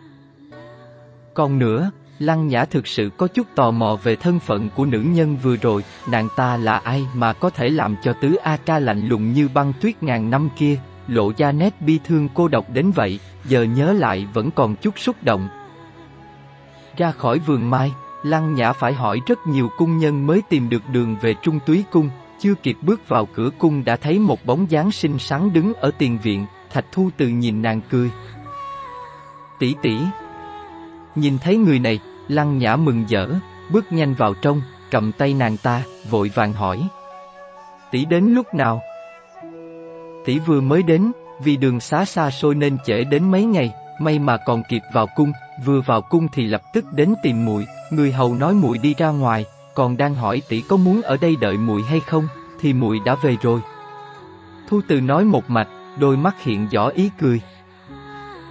Còn 1.34 1.60
nữa, 1.60 1.92
Lăng 2.20 2.48
Nhã 2.48 2.66
thực 2.66 2.88
sự 2.88 3.10
có 3.18 3.28
chút 3.28 3.48
tò 3.56 3.72
mò 3.72 3.98
về 4.04 4.16
thân 4.16 4.40
phận 4.40 4.70
của 4.76 4.86
nữ 4.86 5.00
nhân 5.00 5.38
vừa 5.44 5.56
rồi, 5.56 5.84
nàng 6.10 6.28
ta 6.36 6.58
là 6.58 6.78
ai 6.78 7.06
mà 7.14 7.34
có 7.34 7.50
thể 7.50 7.70
làm 7.70 7.96
cho 8.04 8.14
tứ 8.14 8.36
A 8.36 8.58
ca 8.58 8.80
lạnh 8.80 9.08
lùng 9.08 9.34
như 9.34 9.50
băng 9.54 9.74
tuyết 9.82 10.04
ngàn 10.04 10.30
năm 10.30 10.50
kia, 10.58 10.80
lộ 11.08 11.32
ra 11.38 11.52
nét 11.52 11.82
bi 11.82 12.00
thương 12.04 12.30
cô 12.34 12.48
độc 12.48 12.66
đến 12.74 12.92
vậy, 12.92 13.20
giờ 13.46 13.64
nhớ 13.64 13.94
lại 13.94 14.28
vẫn 14.34 14.52
còn 14.52 14.76
chút 14.76 15.00
xúc 15.00 15.16
động. 15.22 15.48
Ra 16.98 17.12
khỏi 17.12 17.40
vườn 17.40 17.70
mai, 17.70 17.92
Lăng 18.24 18.54
Nhã 18.54 18.74
phải 18.74 18.94
hỏi 18.94 19.22
rất 19.28 19.48
nhiều 19.48 19.70
cung 19.78 19.98
nhân 19.98 20.28
mới 20.28 20.42
tìm 20.50 20.70
được 20.70 20.82
đường 20.92 21.16
về 21.22 21.36
Trung 21.42 21.60
Túy 21.66 21.84
Cung, 21.92 22.10
chưa 22.40 22.54
kịp 22.64 22.78
bước 22.82 23.08
vào 23.08 23.28
cửa 23.34 23.50
cung 23.58 23.86
đã 23.86 23.96
thấy 23.96 24.20
một 24.20 24.46
bóng 24.46 24.72
dáng 24.72 24.92
xinh 24.92 25.20
xắn 25.20 25.54
đứng 25.54 25.74
ở 25.74 25.92
tiền 25.98 26.18
viện, 26.24 26.46
Thạch 26.70 26.86
Thu 26.92 27.10
từ 27.18 27.28
nhìn 27.28 27.62
nàng 27.62 27.82
cười. 27.90 28.10
Tỷ 29.60 29.76
tỷ. 29.82 29.98
Nhìn 31.16 31.38
thấy 31.38 31.58
người 31.58 31.80
này, 31.80 32.00
Lăng 32.28 32.58
Nhã 32.58 32.76
mừng 32.76 33.06
rỡ, 33.10 33.30
bước 33.72 33.92
nhanh 33.92 34.14
vào 34.14 34.34
trong, 34.34 34.62
cầm 34.92 35.12
tay 35.12 35.34
nàng 35.34 35.58
ta, 35.58 35.84
vội 36.10 36.32
vàng 36.36 36.54
hỏi. 36.54 36.88
Tỷ 37.92 38.06
đến 38.06 38.26
lúc 38.26 38.54
nào? 38.54 38.82
Tỷ 40.26 40.40
vừa 40.40 40.62
mới 40.62 40.84
đến, 40.84 41.12
vì 41.40 41.58
đường 41.58 41.80
xá 41.80 42.06
xa 42.06 42.32
xôi 42.32 42.56
nên 42.56 42.78
trễ 42.86 43.04
đến 43.04 43.32
mấy 43.32 43.44
ngày, 43.46 43.74
may 44.00 44.20
mà 44.20 44.38
còn 44.38 44.64
kịp 44.70 44.82
vào 44.94 45.08
cung, 45.16 45.32
vừa 45.66 45.82
vào 45.82 46.02
cung 46.02 46.28
thì 46.34 46.48
lập 46.48 46.62
tức 46.74 46.86
đến 46.94 47.14
tìm 47.24 47.46
muội, 47.46 47.68
người 47.90 48.12
hầu 48.12 48.36
nói 48.36 48.54
muội 48.54 48.78
đi 48.78 48.94
ra 48.98 49.10
ngoài, 49.10 49.46
còn 49.74 49.98
đang 49.98 50.16
hỏi 50.16 50.42
tỷ 50.50 50.62
có 50.62 50.78
muốn 50.78 51.02
ở 51.02 51.18
đây 51.18 51.36
đợi 51.42 51.58
muội 51.58 51.84
hay 51.84 52.00
không, 52.00 52.28
thì 52.60 52.74
muội 52.74 53.00
đã 53.06 53.16
về 53.16 53.38
rồi. 53.42 53.60
Thu 54.70 54.82
Từ 54.88 55.02
nói 55.02 55.26
một 55.26 55.50
mạch, 55.50 55.68
đôi 56.00 56.18
mắt 56.18 56.44
hiện 56.44 56.68
rõ 56.72 56.88
ý 56.88 57.10
cười. 57.20 57.42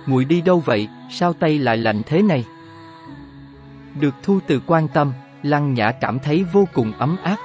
Muội 0.06 0.24
đi 0.24 0.40
đâu 0.40 0.62
vậy, 0.66 0.88
sao 1.10 1.32
tay 1.32 1.58
lại 1.58 1.76
lạnh 1.76 2.02
thế 2.06 2.22
này? 2.22 2.44
Được 4.00 4.14
Thu 4.22 4.38
Từ 4.46 4.60
quan 4.66 4.88
tâm, 4.88 5.12
Lăng 5.42 5.74
Nhã 5.74 5.92
cảm 5.92 6.18
thấy 6.18 6.44
vô 6.52 6.68
cùng 6.74 6.92
ấm 6.98 7.16
áp. 7.22 7.36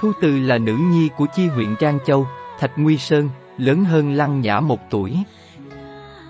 Thu 0.00 0.12
Từ 0.20 0.40
là 0.40 0.58
nữ 0.58 0.76
nhi 0.76 1.08
của 1.16 1.26
chi 1.36 1.46
huyện 1.46 1.74
Giang 1.80 1.98
Châu, 2.06 2.26
Thạch 2.60 2.72
Nguy 2.76 2.98
Sơn, 2.98 3.30
lớn 3.58 3.84
hơn 3.84 4.12
Lăng 4.12 4.40
Nhã 4.40 4.60
một 4.60 4.90
tuổi. 4.90 5.16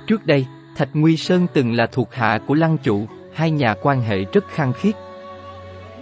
Trước 0.07 0.27
đây, 0.27 0.47
Thạch 0.77 0.89
Nguy 0.95 1.17
Sơn 1.17 1.47
từng 1.55 1.73
là 1.73 1.87
thuộc 1.87 2.15
hạ 2.15 2.39
của 2.47 2.55
Lăng 2.55 2.79
Trụ, 2.79 3.07
hai 3.35 3.51
nhà 3.51 3.75
quan 3.83 4.03
hệ 4.03 4.25
rất 4.25 4.49
khăng 4.49 4.73
khít. 4.73 4.93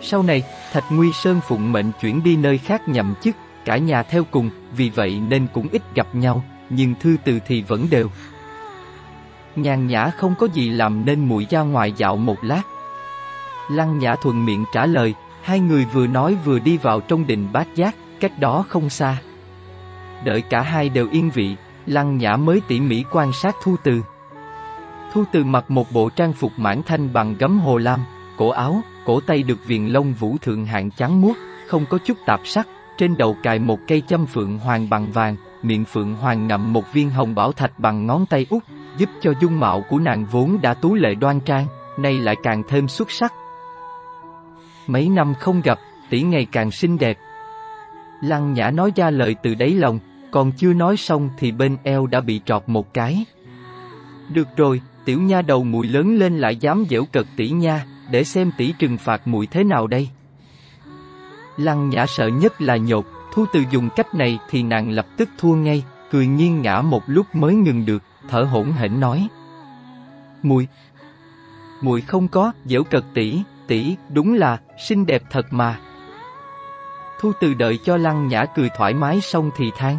Sau 0.01 0.23
này, 0.23 0.43
Thạch 0.73 0.85
Nguy 0.91 1.13
Sơn 1.13 1.41
phụng 1.49 1.73
mệnh 1.73 1.93
chuyển 2.01 2.23
đi 2.23 2.37
nơi 2.37 2.59
khác 2.59 2.89
nhậm 2.89 3.15
chức, 3.23 3.37
cả 3.65 3.77
nhà 3.77 4.03
theo 4.03 4.25
cùng, 4.31 4.51
vì 4.77 4.91
vậy 4.91 5.21
nên 5.29 5.47
cũng 5.53 5.69
ít 5.73 5.83
gặp 5.95 6.15
nhau, 6.15 6.45
nhưng 6.71 6.95
thư 7.01 7.17
từ 7.25 7.39
thì 7.47 7.63
vẫn 7.63 7.87
đều. 7.91 8.11
Nhàn 9.57 9.87
nhã 9.87 10.11
không 10.11 10.35
có 10.39 10.49
gì 10.55 10.71
làm 10.71 11.05
nên 11.05 11.29
muội 11.29 11.47
ra 11.51 11.61
ngoài 11.61 11.93
dạo 11.97 12.17
một 12.17 12.45
lát. 12.45 12.63
Lăng 13.71 13.99
Nhã 13.99 14.17
thuận 14.17 14.45
miệng 14.45 14.65
trả 14.75 14.87
lời, 14.87 15.15
hai 15.43 15.61
người 15.61 15.85
vừa 15.85 16.07
nói 16.07 16.37
vừa 16.45 16.59
đi 16.59 16.77
vào 16.77 17.01
trong 17.01 17.27
đình 17.27 17.49
bát 17.53 17.69
giác, 17.75 17.95
cách 18.21 18.39
đó 18.39 18.65
không 18.69 18.91
xa. 18.91 19.17
Đợi 20.25 20.43
cả 20.43 20.61
hai 20.61 20.89
đều 20.89 21.09
yên 21.11 21.31
vị, 21.31 21.57
Lăng 21.87 22.19
Nhã 22.19 22.37
mới 22.37 22.63
tỉ 22.69 22.81
mỉ 22.81 23.05
quan 23.13 23.33
sát 23.33 23.57
Thu 23.63 23.77
Từ. 23.85 24.03
Thu 25.13 25.25
Từ 25.33 25.45
mặc 25.45 25.71
một 25.71 25.93
bộ 25.93 26.11
trang 26.11 26.33
phục 26.33 26.53
mãn 26.57 26.83
thanh 26.87 27.13
bằng 27.13 27.35
gấm 27.39 27.61
hồ 27.61 27.79
lam, 27.79 28.01
cổ 28.37 28.49
áo, 28.49 28.81
cổ 29.05 29.21
tay 29.21 29.43
được 29.43 29.67
viền 29.67 29.87
lông 29.87 30.13
vũ 30.13 30.37
thượng 30.43 30.67
hạng 30.67 30.91
trắng 30.91 31.21
muốt, 31.21 31.37
không 31.67 31.87
có 31.87 31.99
chút 31.99 32.19
tạp 32.27 32.41
sắc, 32.45 32.69
trên 32.99 33.17
đầu 33.17 33.37
cài 33.43 33.59
một 33.59 33.81
cây 33.87 34.03
châm 34.09 34.27
phượng 34.27 34.59
hoàng 34.59 34.91
bằng 34.91 35.13
vàng, 35.13 35.37
miệng 35.63 35.85
phượng 35.85 36.15
hoàng 36.15 36.47
ngậm 36.47 36.73
một 36.73 36.93
viên 36.93 37.11
hồng 37.11 37.35
bảo 37.35 37.53
thạch 37.53 37.79
bằng 37.79 38.07
ngón 38.07 38.27
tay 38.27 38.47
út, 38.51 38.65
giúp 38.97 39.09
cho 39.21 39.33
dung 39.41 39.61
mạo 39.61 39.85
của 39.89 39.99
nàng 39.99 40.25
vốn 40.25 40.59
đã 40.63 40.75
tú 40.75 40.95
lệ 40.95 41.15
đoan 41.15 41.41
trang, 41.41 41.67
nay 41.99 42.19
lại 42.19 42.37
càng 42.43 42.63
thêm 42.69 42.89
xuất 42.89 43.11
sắc. 43.11 43.33
Mấy 44.87 45.09
năm 45.09 45.35
không 45.35 45.61
gặp, 45.61 45.79
tỷ 46.11 46.23
ngày 46.23 46.47
càng 46.53 46.71
xinh 46.71 46.99
đẹp. 46.99 47.19
Lăng 48.23 48.53
Nhã 48.53 48.71
nói 48.71 48.93
ra 48.97 49.11
lời 49.11 49.37
từ 49.43 49.55
đáy 49.55 49.71
lòng, 49.71 49.99
còn 50.31 50.53
chưa 50.53 50.73
nói 50.73 50.97
xong 50.97 51.31
thì 51.39 51.53
bên 51.53 51.77
eo 51.83 52.07
đã 52.07 52.21
bị 52.21 52.41
trọt 52.45 52.63
một 52.67 52.95
cái. 52.95 53.25
Được 54.29 54.49
rồi, 54.57 54.81
tiểu 55.05 55.21
nha 55.21 55.43
đầu 55.43 55.65
mùi 55.65 55.87
lớn 55.87 56.17
lên 56.17 56.39
lại 56.39 56.57
dám 56.57 56.85
dễu 56.91 57.05
cật 57.05 57.27
tỷ 57.37 57.51
nha, 57.51 57.85
để 58.11 58.25
xem 58.25 58.51
tỷ 58.59 58.73
trừng 58.79 58.99
phạt 58.99 59.29
mùi 59.29 59.47
thế 59.47 59.65
nào 59.65 59.87
đây. 59.87 60.09
Lăng 61.57 61.91
Nhã 61.91 62.07
sợ 62.07 62.29
nhất 62.29 62.61
là 62.61 62.77
nhột, 62.77 63.05
Thu 63.33 63.45
Từ 63.53 63.65
dùng 63.71 63.89
cách 63.97 64.15
này 64.15 64.39
thì 64.51 64.63
nàng 64.63 64.91
lập 64.91 65.07
tức 65.17 65.29
thua 65.39 65.55
ngay, 65.55 65.85
cười 66.11 66.27
nghiêng 66.27 66.63
ngã 66.63 66.81
một 66.81 67.03
lúc 67.07 67.27
mới 67.33 67.55
ngừng 67.55 67.87
được, 67.87 68.03
thở 68.29 68.43
hổn 68.43 68.73
hển 68.73 69.01
nói: 69.01 69.29
Mùi, 70.43 70.67
mùi 71.81 72.01
không 72.01 72.29
có, 72.29 72.53
dễu 72.65 72.85
cật 72.85 73.05
tỷ, 73.15 73.43
tỷ, 73.67 73.97
đúng 74.13 74.35
là 74.35 74.59
xinh 74.79 75.07
đẹp 75.07 75.23
thật 75.31 75.47
mà." 75.51 75.81
Thu 77.21 77.33
Từ 77.41 77.55
đợi 77.55 77.79
cho 77.85 77.97
Lăng 77.97 78.29
Nhã 78.29 78.45
cười 78.45 78.71
thoải 78.77 78.95
mái 78.95 79.21
xong 79.21 79.51
thì 79.57 79.71
than: 79.77 79.99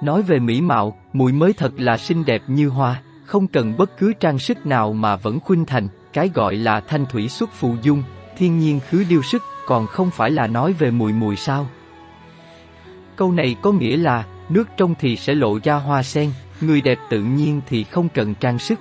Nói 0.00 0.22
về 0.22 0.38
mỹ 0.38 0.60
mạo, 0.60 0.96
muội 1.12 1.32
mới 1.32 1.52
thật 1.52 1.72
là 1.76 1.96
xinh 1.96 2.24
đẹp 2.24 2.42
như 2.46 2.68
hoa, 2.68 3.02
không 3.24 3.46
cần 3.46 3.76
bất 3.76 3.98
cứ 3.98 4.12
trang 4.20 4.38
sức 4.38 4.66
nào 4.66 4.92
mà 4.92 5.16
vẫn 5.16 5.40
khuynh 5.40 5.64
thành, 5.64 5.88
cái 6.12 6.30
gọi 6.34 6.56
là 6.56 6.80
thanh 6.80 7.06
thủy 7.06 7.28
xuất 7.28 7.52
phù 7.52 7.74
dung, 7.82 8.02
thiên 8.36 8.58
nhiên 8.58 8.80
khứ 8.90 9.04
điêu 9.08 9.22
sức, 9.22 9.42
còn 9.66 9.86
không 9.86 10.10
phải 10.10 10.30
là 10.30 10.46
nói 10.46 10.72
về 10.72 10.90
mùi 10.90 11.12
mùi 11.12 11.36
sao. 11.36 11.66
Câu 13.16 13.32
này 13.32 13.56
có 13.62 13.72
nghĩa 13.72 13.96
là, 13.96 14.24
nước 14.48 14.68
trong 14.76 14.94
thì 14.98 15.16
sẽ 15.16 15.34
lộ 15.34 15.58
ra 15.64 15.74
hoa 15.74 16.02
sen, 16.02 16.30
người 16.60 16.80
đẹp 16.80 16.98
tự 17.10 17.22
nhiên 17.22 17.60
thì 17.68 17.84
không 17.84 18.08
cần 18.08 18.34
trang 18.34 18.58
sức. 18.58 18.80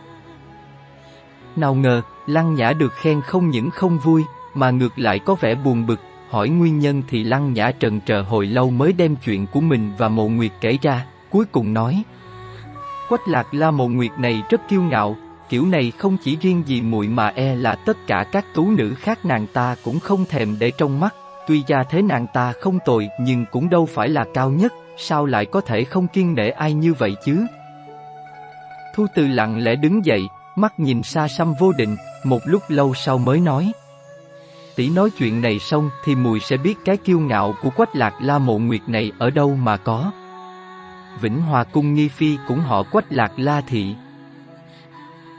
Nào 1.56 1.76
ngờ, 1.76 2.02
Lăng 2.28 2.56
Nhã 2.56 2.74
được 2.74 2.94
khen 2.94 3.22
không 3.22 3.50
những 3.50 3.70
không 3.70 3.98
vui, 3.98 4.24
mà 4.54 4.72
ngược 4.72 5.00
lại 5.00 5.20
có 5.20 5.36
vẻ 5.36 5.56
buồn 5.56 5.86
bực, 5.86 6.00
hỏi 6.30 6.50
nguyên 6.50 6.80
nhân 6.80 7.04
thì 7.08 7.24
Lăng 7.24 7.54
Nhã 7.54 7.72
trần 7.72 8.02
trờ 8.02 8.22
hồi 8.22 8.46
lâu 8.46 8.70
mới 8.70 8.94
đem 8.94 9.16
chuyện 9.16 9.48
của 9.48 9.62
mình 9.62 9.92
và 9.98 10.10
Mộ 10.10 10.28
Nguyệt 10.28 10.52
kể 10.62 10.78
ra, 10.82 11.06
cuối 11.30 11.46
cùng 11.46 11.74
nói. 11.74 12.04
Quách 13.10 13.28
lạc 13.28 13.54
la 13.54 13.72
Mộ 13.72 13.88
Nguyệt 13.88 14.12
này 14.20 14.44
rất 14.50 14.62
kiêu 14.70 14.82
ngạo, 14.82 15.16
kiểu 15.50 15.66
này 15.66 15.92
không 15.98 16.18
chỉ 16.24 16.38
riêng 16.42 16.64
gì 16.66 16.82
muội 16.82 17.08
mà 17.08 17.28
e 17.28 17.56
là 17.56 17.76
tất 17.76 17.98
cả 18.08 18.26
các 18.32 18.46
tú 18.54 18.72
nữ 18.72 18.94
khác 19.00 19.26
nàng 19.26 19.48
ta 19.54 19.76
cũng 19.84 20.00
không 20.00 20.26
thèm 20.26 20.56
để 20.60 20.72
trong 20.78 21.00
mắt, 21.00 21.16
tuy 21.48 21.64
gia 21.68 21.84
thế 21.84 22.02
nàng 22.02 22.28
ta 22.34 22.54
không 22.62 22.80
tồi 22.86 23.08
nhưng 23.20 23.46
cũng 23.52 23.70
đâu 23.70 23.86
phải 23.86 24.10
là 24.10 24.26
cao 24.34 24.50
nhất, 24.50 24.74
sao 24.98 25.26
lại 25.26 25.46
có 25.46 25.62
thể 25.62 25.84
không 25.84 26.08
kiên 26.08 26.36
nể 26.36 26.50
ai 26.50 26.74
như 26.74 26.94
vậy 26.94 27.16
chứ? 27.26 27.46
Thu 28.96 29.06
Từ 29.16 29.28
lặng 29.28 29.64
lẽ 29.64 29.76
đứng 29.76 30.06
dậy, 30.06 30.22
mắt 30.56 30.80
nhìn 30.80 31.04
xa 31.04 31.28
xăm 31.28 31.54
vô 31.60 31.72
định, 31.72 31.96
một 32.24 32.40
lúc 32.46 32.62
lâu 32.68 32.94
sau 32.94 33.18
mới 33.18 33.40
nói 33.40 33.72
tỷ 34.76 34.90
nói 34.90 35.10
chuyện 35.10 35.42
này 35.42 35.60
xong 35.60 35.90
thì 36.04 36.16
mùi 36.16 36.40
sẽ 36.40 36.58
biết 36.58 36.78
cái 36.86 36.98
kiêu 36.98 37.20
ngạo 37.20 37.56
của 37.62 37.70
quách 37.70 37.96
lạc 37.96 38.14
la 38.22 38.38
mộ 38.38 38.58
nguyệt 38.58 38.82
này 38.88 39.12
ở 39.18 39.30
đâu 39.30 39.56
mà 39.56 39.78
có. 39.78 40.12
Vĩnh 41.22 41.42
Hòa 41.42 41.64
Cung 41.64 41.94
Nghi 41.94 42.08
Phi 42.08 42.38
cũng 42.48 42.60
họ 42.60 42.84
quách 42.84 43.06
lạc 43.10 43.32
la 43.38 43.62
thị. 43.62 43.96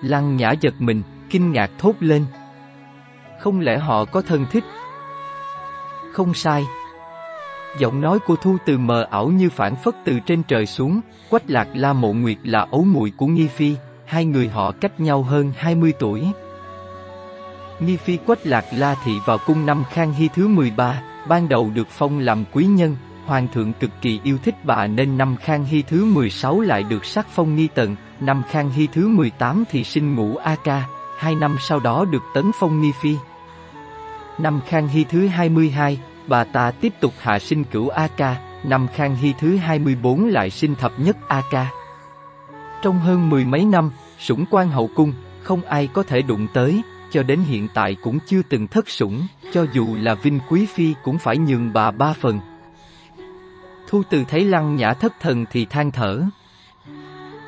Lăng 0.03 0.37
nhã 0.37 0.53
giật 0.61 0.75
mình, 0.79 1.03
kinh 1.31 1.53
ngạc 1.53 1.71
thốt 1.79 1.95
lên. 2.01 2.25
Không 3.41 3.61
lẽ 3.61 3.79
họ 3.79 4.05
có 4.05 4.23
thân 4.23 4.47
thích? 4.51 4.65
Không 6.13 6.35
sai. 6.35 6.65
Giọng 7.79 8.01
nói 8.01 8.19
của 8.19 8.37
Thu 8.37 8.57
từ 8.67 8.79
mờ 8.79 9.07
ảo 9.11 9.29
như 9.29 9.51
phản 9.51 9.77
phất 9.77 9.95
từ 10.05 10.19
trên 10.27 10.43
trời 10.43 10.67
xuống, 10.67 11.01
quách 11.31 11.51
lạc 11.51 11.69
la 11.75 11.93
mộ 11.93 12.13
nguyệt 12.13 12.39
là 12.43 12.67
ấu 12.71 12.85
mùi 12.85 13.13
của 13.17 13.27
Nghi 13.27 13.49
Phi, 13.49 13.75
hai 14.05 14.25
người 14.25 14.49
họ 14.49 14.73
cách 14.73 15.01
nhau 15.01 15.23
hơn 15.23 15.53
20 15.57 15.93
tuổi. 15.99 16.27
Nghi 17.81 17.97
Phi 17.97 18.17
Quách 18.17 18.47
Lạc 18.47 18.65
La 18.73 18.97
Thị 19.05 19.13
vào 19.25 19.39
cung 19.47 19.67
năm 19.67 19.85
Khang 19.91 20.13
Hy 20.13 20.29
thứ 20.35 20.49
13, 20.49 21.03
ban 21.29 21.49
đầu 21.49 21.71
được 21.75 21.89
phong 21.91 22.19
làm 22.19 22.45
quý 22.53 22.65
nhân, 22.65 22.97
Hoàng 23.27 23.49
thượng 23.55 23.73
cực 23.73 23.91
kỳ 24.01 24.21
yêu 24.25 24.39
thích 24.45 24.55
bà 24.65 24.87
nên 24.87 25.19
năm 25.19 25.37
Khang 25.41 25.65
Hy 25.65 25.83
thứ 25.83 26.05
16 26.05 26.61
lại 26.61 26.83
được 26.83 27.05
sắc 27.05 27.27
phong 27.31 27.57
nghi 27.57 27.69
tần, 27.75 27.97
năm 28.21 28.43
Khang 28.51 28.71
Hy 28.71 28.87
thứ 28.93 29.09
18 29.09 29.65
thì 29.71 29.85
sinh 29.85 30.15
ngũ 30.15 30.37
A 30.37 30.57
Ca, 30.65 30.85
hai 31.19 31.35
năm 31.35 31.57
sau 31.61 31.81
đó 31.81 32.05
được 32.05 32.23
tấn 32.35 32.51
phong 32.61 32.81
nghi 32.81 32.93
phi. 33.03 33.17
Năm 34.39 34.61
Khang 34.69 34.89
Hy 34.89 35.05
thứ 35.05 35.27
22, 35.27 35.99
bà 36.27 36.45
ta 36.45 36.71
tiếp 36.71 36.93
tục 37.01 37.13
hạ 37.21 37.39
sinh 37.39 37.65
cửu 37.65 37.89
A 37.89 38.09
Ca, 38.17 38.37
năm 38.65 38.87
Khang 38.95 39.17
Hy 39.17 39.35
thứ 39.41 39.57
24 39.57 40.27
lại 40.27 40.51
sinh 40.51 40.75
thập 40.75 40.93
nhất 40.99 41.17
A 41.29 41.43
Ca. 41.51 41.71
Trong 42.83 42.99
hơn 42.99 43.31
mười 43.31 43.45
mấy 43.45 43.65
năm, 43.65 43.91
sủng 44.19 44.45
quan 44.51 44.69
hậu 44.69 44.91
cung, 44.95 45.13
không 45.43 45.63
ai 45.63 45.89
có 45.93 46.03
thể 46.03 46.23
đụng 46.23 46.47
tới, 46.55 46.83
cho 47.17 47.23
đến 47.23 47.41
hiện 47.41 47.69
tại 47.75 47.97
cũng 48.03 48.19
chưa 48.27 48.43
từng 48.43 48.67
thất 48.67 48.89
sủng, 48.89 49.27
cho 49.53 49.67
dù 49.73 49.87
là 50.01 50.15
Vinh 50.15 50.41
Quý 50.49 50.67
Phi 50.67 50.95
cũng 51.03 51.19
phải 51.19 51.39
nhường 51.39 51.73
bà 51.73 51.91
ba 51.91 52.13
phần. 52.13 52.41
Thu 53.89 54.03
từ 54.11 54.25
thấy 54.29 54.45
lăng 54.45 54.77
nhã 54.77 54.95
thất 54.95 55.13
thần 55.21 55.45
thì 55.51 55.65
than 55.65 55.91
thở. 55.91 56.23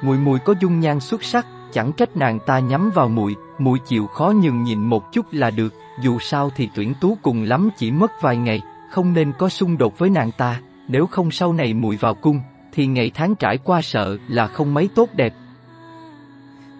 Mùi 0.03 0.19
mùi 0.19 0.39
có 0.39 0.55
dung 0.61 0.81
nhan 0.81 1.01
xuất 1.01 1.25
sắc, 1.25 1.47
chẳng 1.73 1.93
trách 1.93 2.17
nàng 2.17 2.39
ta 2.47 2.59
nhắm 2.59 2.91
vào 2.95 3.09
mùi, 3.09 3.35
mùi 3.59 3.79
chịu 3.79 4.07
khó 4.07 4.33
nhường 4.43 4.63
nhịn 4.63 4.81
một 4.81 5.13
chút 5.13 5.27
là 5.33 5.51
được, 5.51 5.75
dù 6.03 6.19
sao 6.19 6.51
thì 6.57 6.69
tuyển 6.75 6.95
tú 7.01 7.19
cùng 7.23 7.43
lắm 7.43 7.71
chỉ 7.77 7.91
mất 7.91 8.23
vài 8.23 8.37
ngày, 8.37 8.63
không 8.91 9.13
nên 9.13 9.33
có 9.39 9.49
xung 9.49 9.79
đột 9.79 9.99
với 9.99 10.11
nàng 10.11 10.31
ta, 10.33 10.61
nếu 10.89 11.07
không 11.07 11.31
sau 11.31 11.53
này 11.53 11.75
mùi 11.75 11.97
vào 11.97 12.15
cung, 12.15 12.41
thì 12.73 12.87
ngày 12.87 13.11
tháng 13.15 13.35
trải 13.35 13.59
qua 13.59 13.83
sợ 13.83 14.19
là 14.29 14.47
không 14.47 14.75
mấy 14.75 14.89
tốt 14.95 15.09
đẹp. 15.15 15.35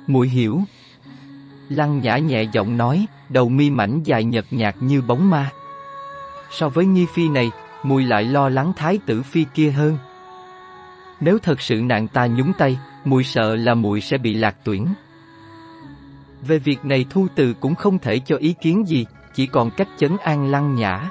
Mùi 0.07 0.29
hiểu, 0.29 0.61
Lăng 1.69 2.01
nhã 2.01 2.19
nhẹ 2.19 2.43
giọng 2.43 2.77
nói, 2.77 3.07
đầu 3.29 3.49
mi 3.49 3.71
mảnh 3.71 4.03
dài 4.05 4.25
nhợt 4.25 4.45
nhạt 4.51 4.75
như 4.81 5.03
bóng 5.03 5.31
ma. 5.31 5.51
So 6.51 6.69
với 6.69 6.87
nghi 6.87 7.07
phi 7.15 7.29
này, 7.29 7.51
mùi 7.83 8.05
lại 8.05 8.25
lo 8.25 8.49
lắng 8.49 8.73
thái 8.77 8.99
tử 9.07 9.23
phi 9.23 9.45
kia 9.55 9.71
hơn. 9.71 9.99
Nếu 11.21 11.39
thật 11.39 11.61
sự 11.61 11.81
nàng 11.83 12.09
ta 12.09 12.27
nhúng 12.27 12.53
tay, 12.59 12.79
mùi 13.05 13.25
sợ 13.25 13.57
là 13.57 13.75
mùi 13.75 14.01
sẽ 14.01 14.19
bị 14.19 14.35
lạc 14.35 14.57
tuyển. 14.65 14.87
Về 16.47 16.59
việc 16.59 16.85
này 16.85 17.07
thu 17.11 17.27
từ 17.35 17.55
cũng 17.61 17.75
không 17.75 17.99
thể 17.99 18.19
cho 18.19 18.37
ý 18.37 18.55
kiến 18.61 18.89
gì, 18.89 19.07
chỉ 19.35 19.47
còn 19.47 19.71
cách 19.71 19.89
chấn 19.99 20.17
an 20.23 20.51
lăng 20.51 20.75
nhã. 20.75 21.11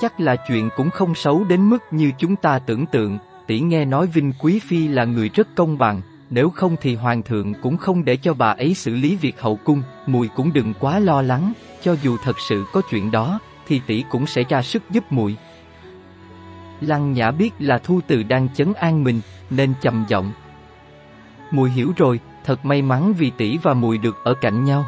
Chắc 0.00 0.20
là 0.20 0.36
chuyện 0.48 0.68
cũng 0.76 0.90
không 0.90 1.14
xấu 1.14 1.44
đến 1.44 1.70
mức 1.70 1.82
như 1.90 2.12
chúng 2.18 2.36
ta 2.36 2.58
tưởng 2.58 2.86
tượng, 2.86 3.18
tỷ 3.46 3.60
nghe 3.60 3.84
nói 3.84 4.06
Vinh 4.06 4.32
Quý 4.40 4.58
Phi 4.58 4.88
là 4.88 5.04
người 5.04 5.28
rất 5.28 5.48
công 5.54 5.78
bằng, 5.78 6.00
nếu 6.30 6.50
không 6.50 6.76
thì 6.80 6.94
hoàng 6.94 7.22
thượng 7.22 7.54
cũng 7.62 7.76
không 7.76 8.04
để 8.04 8.16
cho 8.16 8.34
bà 8.34 8.50
ấy 8.50 8.74
xử 8.74 8.94
lý 8.94 9.16
việc 9.16 9.40
hậu 9.40 9.56
cung, 9.56 9.82
mùi 10.06 10.28
cũng 10.28 10.52
đừng 10.52 10.74
quá 10.80 10.98
lo 10.98 11.22
lắng, 11.22 11.52
cho 11.82 11.96
dù 12.02 12.16
thật 12.24 12.36
sự 12.48 12.64
có 12.72 12.82
chuyện 12.90 13.10
đó, 13.10 13.38
thì 13.66 13.80
tỷ 13.86 14.04
cũng 14.10 14.26
sẽ 14.26 14.42
ra 14.48 14.62
sức 14.62 14.82
giúp 14.90 15.04
mùi. 15.10 15.36
Lăng 16.80 17.12
Nhã 17.12 17.30
biết 17.30 17.50
là 17.58 17.78
Thu 17.78 18.00
Từ 18.06 18.22
đang 18.22 18.48
chấn 18.54 18.72
an 18.74 19.04
mình, 19.04 19.20
nên 19.50 19.74
trầm 19.80 20.04
giọng. 20.08 20.32
Mùi 21.50 21.70
hiểu 21.70 21.92
rồi, 21.96 22.20
thật 22.44 22.64
may 22.64 22.82
mắn 22.82 23.14
vì 23.18 23.30
tỷ 23.30 23.58
và 23.58 23.74
mùi 23.74 23.98
được 23.98 24.16
ở 24.24 24.34
cạnh 24.34 24.64
nhau. 24.64 24.86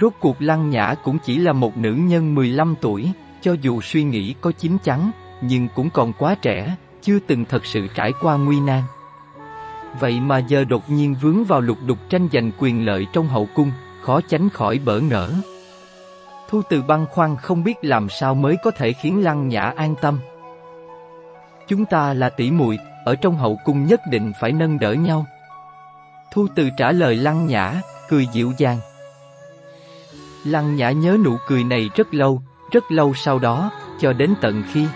Rốt 0.00 0.12
cuộc 0.20 0.36
Lăng 0.38 0.70
Nhã 0.70 0.94
cũng 1.04 1.18
chỉ 1.24 1.38
là 1.38 1.52
một 1.52 1.76
nữ 1.76 1.92
nhân 1.94 2.34
15 2.34 2.74
tuổi, 2.80 3.12
cho 3.40 3.52
dù 3.52 3.80
suy 3.80 4.02
nghĩ 4.02 4.34
có 4.40 4.52
chín 4.52 4.76
chắn, 4.84 5.10
nhưng 5.40 5.68
cũng 5.74 5.90
còn 5.90 6.12
quá 6.12 6.34
trẻ, 6.34 6.76
chưa 7.02 7.18
từng 7.18 7.44
thật 7.44 7.66
sự 7.66 7.86
trải 7.94 8.12
qua 8.20 8.36
nguy 8.36 8.60
nan. 8.60 8.82
Vậy 10.00 10.20
mà 10.20 10.38
giờ 10.38 10.64
đột 10.64 10.90
nhiên 10.90 11.14
vướng 11.20 11.44
vào 11.44 11.60
lục 11.60 11.78
đục 11.86 11.98
tranh 12.08 12.28
giành 12.32 12.50
quyền 12.58 12.86
lợi 12.86 13.06
trong 13.12 13.28
hậu 13.28 13.48
cung, 13.54 13.72
khó 14.02 14.20
tránh 14.28 14.48
khỏi 14.50 14.78
bỡ 14.84 15.00
ngỡ. 15.00 15.30
Thu 16.48 16.62
từ 16.68 16.82
băng 16.82 17.06
khoăn 17.06 17.36
không 17.36 17.64
biết 17.64 17.74
làm 17.82 18.08
sao 18.08 18.34
mới 18.34 18.56
có 18.64 18.70
thể 18.70 18.92
khiến 18.92 19.24
Lăng 19.24 19.48
Nhã 19.48 19.72
an 19.76 19.94
tâm. 20.00 20.18
Chúng 21.68 21.84
ta 21.84 22.14
là 22.14 22.28
tỷ 22.28 22.50
muội, 22.50 22.78
ở 23.04 23.14
trong 23.14 23.36
hậu 23.36 23.58
cung 23.64 23.86
nhất 23.86 24.00
định 24.10 24.32
phải 24.40 24.52
nâng 24.52 24.78
đỡ 24.78 24.92
nhau. 24.92 25.26
Thu 26.32 26.46
từ 26.54 26.68
trả 26.76 26.92
lời 26.92 27.16
Lăng 27.16 27.46
Nhã, 27.46 27.74
cười 28.08 28.26
dịu 28.32 28.52
dàng. 28.58 28.78
Lăng 30.44 30.76
Nhã 30.76 30.90
nhớ 30.90 31.16
nụ 31.24 31.36
cười 31.46 31.64
này 31.64 31.90
rất 31.94 32.14
lâu, 32.14 32.42
rất 32.72 32.92
lâu 32.92 33.14
sau 33.14 33.38
đó, 33.38 33.70
cho 34.00 34.12
đến 34.12 34.34
tận 34.40 34.62
khi 34.72 34.86